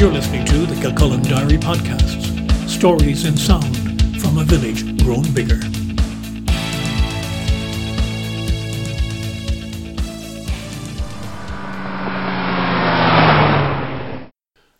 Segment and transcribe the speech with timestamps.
[0.00, 3.76] You're listening to the Kilcullen Diary Podcasts Stories in Sound
[4.18, 5.60] from a Village Grown Bigger.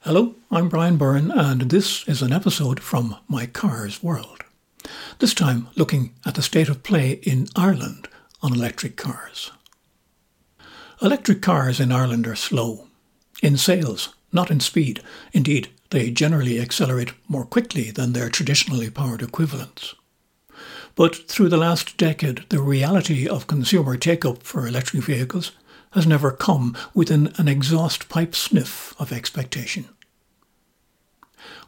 [0.00, 4.44] Hello, I'm Brian Byrne, and this is an episode from My Cars World.
[5.18, 8.08] This time looking at the state of play in Ireland
[8.40, 9.50] on electric cars.
[11.02, 12.86] Electric cars in Ireland are slow.
[13.42, 15.02] In sales, not in speed.
[15.32, 19.94] Indeed, they generally accelerate more quickly than their traditionally powered equivalents.
[20.94, 25.52] But through the last decade, the reality of consumer take up for electric vehicles
[25.92, 29.88] has never come within an exhaust pipe sniff of expectation.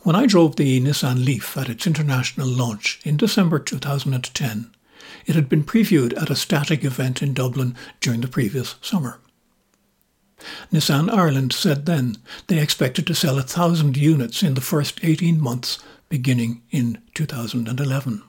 [0.03, 4.71] When I drove the Nissan Leaf at its international launch in December 2010,
[5.27, 9.19] it had been previewed at a static event in Dublin during the previous summer.
[10.73, 15.41] Nissan Ireland said then they expected to sell a thousand units in the first 18
[15.41, 18.23] months beginning in 2011.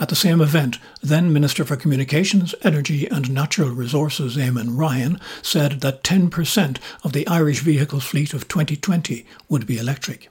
[0.00, 5.80] At the same event, then Minister for Communications, Energy and Natural Resources Eamon Ryan said
[5.80, 10.28] that 10% of the Irish vehicle fleet of 2020 would be electric.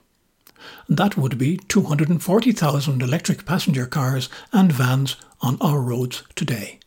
[0.90, 6.80] That would be 240,000 electric passenger cars and vans on our roads today.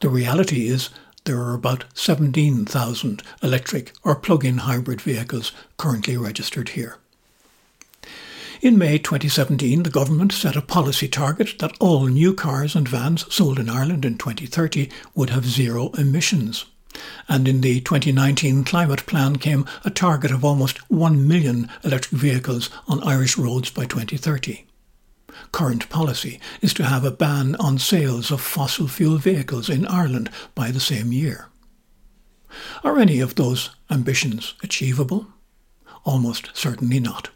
[0.00, 0.90] The reality is
[1.26, 6.98] there are about 17,000 electric or plug-in hybrid vehicles currently registered here.
[8.62, 13.32] In May 2017, the government set a policy target that all new cars and vans
[13.32, 16.64] sold in Ireland in 2030 would have zero emissions.
[17.28, 22.70] And in the 2019 climate plan came a target of almost 1 million electric vehicles
[22.88, 24.64] on Irish roads by 2030
[25.56, 30.28] current policy is to have a ban on sales of fossil fuel vehicles in Ireland
[30.54, 31.48] by the same year.
[32.84, 35.28] Are any of those ambitions achievable?
[36.04, 37.30] Almost certainly not.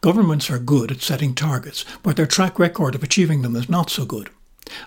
[0.00, 3.90] Governments are good at setting targets, but their track record of achieving them is not
[3.90, 4.30] so good.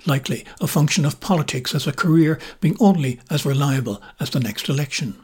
[0.07, 4.69] Likely a function of politics as a career being only as reliable as the next
[4.69, 5.21] election.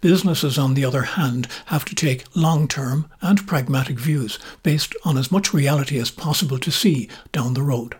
[0.00, 5.32] Businesses, on the other hand, have to take long-term and pragmatic views based on as
[5.32, 7.96] much reality as possible to see down the road.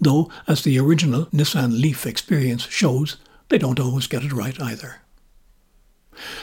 [0.00, 3.16] Though, as the original Nissan Leaf experience shows,
[3.48, 5.00] they don't always get it right either.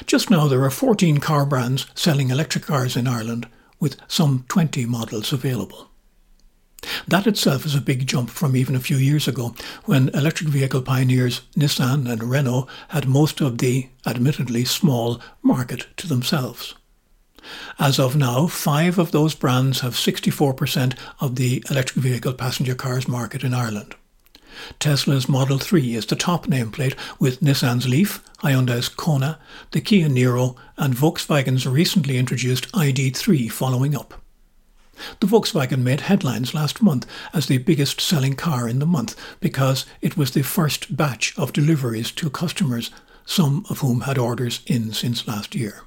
[0.06, 3.48] Just now there are 14 car brands selling electric cars in Ireland,
[3.80, 5.90] with some 20 models available.
[7.08, 9.56] That itself is a big jump from even a few years ago,
[9.86, 16.08] when electric vehicle pioneers Nissan and Renault had most of the, admittedly small, market to
[16.08, 16.76] themselves.
[17.80, 23.08] As of now, five of those brands have 64% of the electric vehicle passenger cars
[23.08, 23.96] market in Ireland.
[24.80, 29.40] Tesla's Model 3 is the top nameplate, with Nissan's Leaf, Hyundai's Kona,
[29.72, 34.22] the Kia Niro, and Volkswagen's recently introduced ID3 following up.
[35.20, 39.86] The Volkswagen made headlines last month as the biggest selling car in the month because
[40.02, 42.92] it was the first batch of deliveries to customers,
[43.26, 45.84] some of whom had orders in since last year.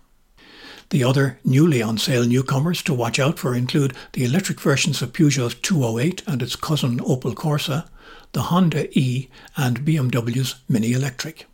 [0.90, 5.12] The other newly on sale newcomers to watch out for include the electric versions of
[5.12, 7.88] Peugeot's 208 and its cousin Opel Corsa,
[8.32, 11.46] the Honda E and BMW's Mini Electric.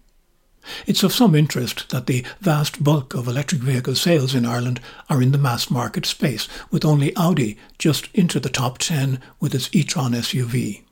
[0.86, 5.22] It's of some interest that the vast bulk of electric vehicle sales in Ireland are
[5.22, 9.68] in the mass market space, with only Audi just into the top 10 with its
[9.72, 10.82] e-tron SUV.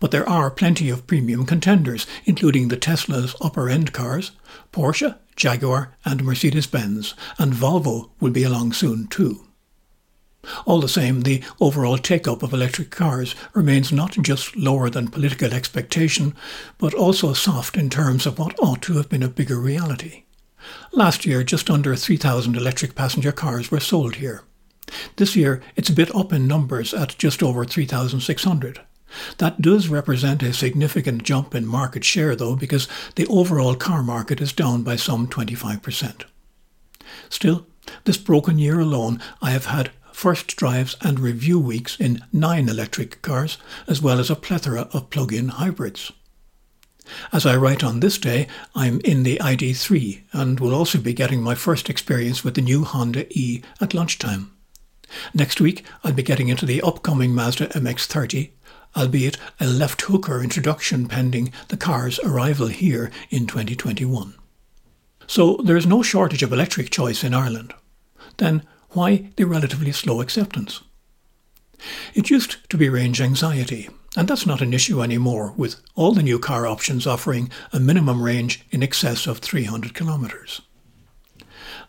[0.00, 4.32] But there are plenty of premium contenders, including the Tesla's upper-end cars,
[4.72, 9.45] Porsche, Jaguar and Mercedes-Benz, and Volvo will be along soon too.
[10.64, 15.52] All the same, the overall take-up of electric cars remains not just lower than political
[15.52, 16.34] expectation,
[16.78, 20.24] but also soft in terms of what ought to have been a bigger reality.
[20.92, 24.42] Last year, just under 3,000 electric passenger cars were sold here.
[25.16, 28.80] This year, it's a bit up in numbers at just over 3,600.
[29.38, 34.40] That does represent a significant jump in market share, though, because the overall car market
[34.40, 36.24] is down by some 25%.
[37.28, 37.66] Still,
[38.04, 43.20] this broken year alone, I have had first drives and review weeks in nine electric
[43.20, 46.10] cars, as well as a plethora of plug-in hybrids.
[47.34, 51.42] As I write on this day, I'm in the ID3 and will also be getting
[51.42, 54.52] my first experience with the new Honda E at lunchtime.
[55.34, 58.52] Next week, I'll be getting into the upcoming Mazda MX-30,
[58.96, 64.32] albeit a left hooker introduction pending the car's arrival here in 2021.
[65.26, 67.74] So there is no shortage of electric choice in Ireland.
[68.38, 68.62] Then
[68.96, 70.82] why the relatively slow acceptance?
[72.14, 76.22] It used to be range anxiety, and that's not an issue anymore, with all the
[76.22, 80.62] new car options offering a minimum range in excess of 300 kilometres.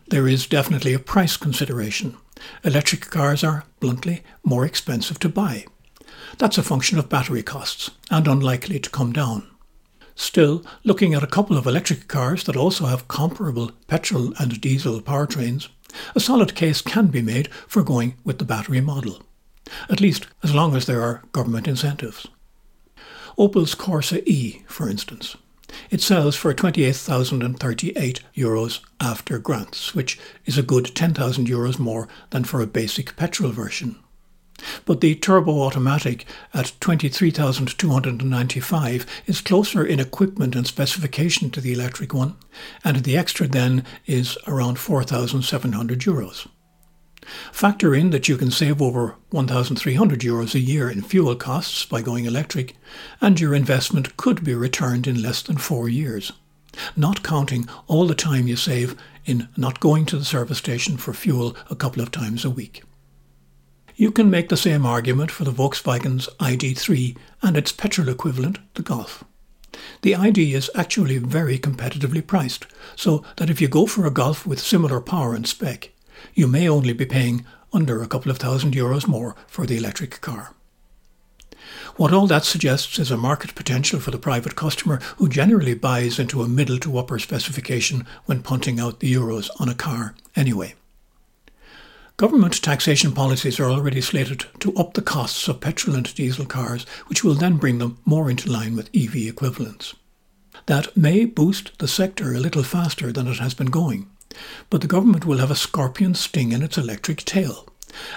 [0.09, 2.17] there is definitely a price consideration.
[2.63, 5.65] Electric cars are, bluntly, more expensive to buy.
[6.37, 9.47] That's a function of battery costs and unlikely to come down.
[10.15, 14.99] Still, looking at a couple of electric cars that also have comparable petrol and diesel
[15.01, 15.67] powertrains,
[16.15, 19.23] a solid case can be made for going with the battery model,
[19.89, 22.27] at least as long as there are government incentives.
[23.37, 25.35] Opel's Corsa E, for instance.
[25.89, 32.45] It sells for 28,038 euros after grants, which is a good 10,000 euros more than
[32.45, 33.97] for a basic petrol version.
[34.85, 42.11] But the turbo automatic at 23,295 is closer in equipment and specification to the electric
[42.13, 42.35] one,
[42.83, 46.47] and the extra then is around 4,700 euros.
[47.51, 52.01] Factor in that you can save over 1,300 euros a year in fuel costs by
[52.01, 52.75] going electric,
[53.19, 56.31] and your investment could be returned in less than four years,
[56.95, 58.95] not counting all the time you save
[59.25, 62.83] in not going to the service station for fuel a couple of times a week.
[63.99, 68.83] You can make the same argument for the Volkswagen's ID3 and its petrol equivalent, the
[68.83, 69.23] Golf.
[70.03, 74.45] The ID is actually very competitively priced, so that if you go for a Golf
[74.45, 75.89] with similar power and spec,
[76.35, 80.21] you may only be paying under a couple of thousand euros more for the electric
[80.21, 80.53] car.
[81.95, 86.19] What all that suggests is a market potential for the private customer who generally buys
[86.19, 90.75] into a middle to upper specification when punting out the euros on a car anyway.
[92.17, 96.83] Government taxation policies are already slated to up the costs of petrol and diesel cars,
[97.05, 99.93] which will then bring them more into line with EV equivalents.
[100.65, 104.09] That may boost the sector a little faster than it has been going,
[104.71, 107.67] but the government will have a scorpion sting in its electric tail.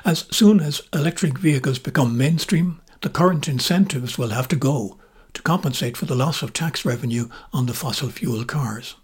[0.03, 4.97] As soon as electric vehicles become mainstream, the current incentives will have to go
[5.35, 8.95] to compensate for the loss of tax revenue on the fossil fuel cars.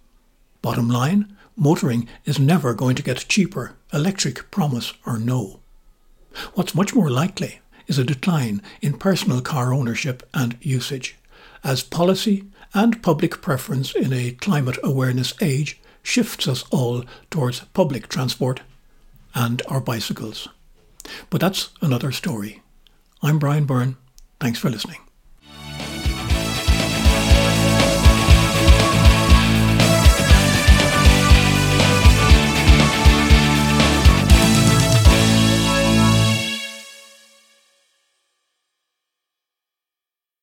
[0.63, 5.61] Bottom line, motoring is never going to get cheaper, electric promise or no.
[6.53, 11.17] What's much more likely is a decline in personal car ownership and usage,
[11.65, 12.45] as policy
[12.75, 18.61] and public preference in a climate awareness age shifts us all towards public transport
[19.35, 20.49] and our bicycles.
[21.31, 22.63] But that's another story.
[23.23, 23.97] I'm Brian Byrne.
[24.39, 25.06] Thanks for listening.